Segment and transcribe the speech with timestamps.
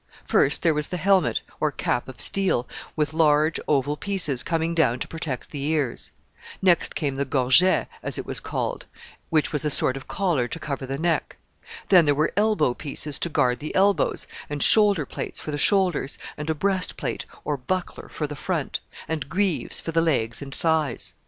[0.25, 4.97] First, there was the helmet, or cap of steel, with large oval pieces coming down
[4.97, 6.09] to protect the ears.
[6.59, 8.87] Next came the gorget, as it was called,
[9.29, 11.37] which was a sort of collar to cover the neck.
[11.89, 16.17] Then there were elbow pieces to guard the elbows, and shoulder plates for the shoulders,
[16.35, 20.55] and a breast plate or buckler for the front, and greaves for the legs and
[20.55, 21.13] thighs.